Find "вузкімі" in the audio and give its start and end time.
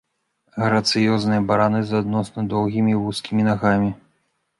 3.03-3.47